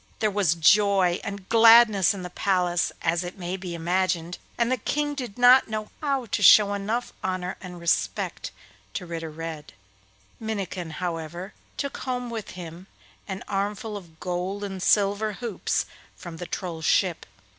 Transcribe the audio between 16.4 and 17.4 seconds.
Troll's ship.